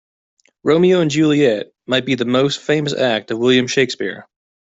Romeo 0.63 1.01
and 1.01 1.11
Juliet 1.11 1.73
might 1.85 2.07
be 2.07 2.15
the 2.15 2.25
most 2.25 2.59
famous 2.59 2.91
act 2.95 3.29
of 3.29 3.37
William 3.37 3.67
Shakespeare. 3.67 4.25